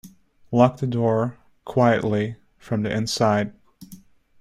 [0.51, 3.53] Lock the door— quietly— from the inside.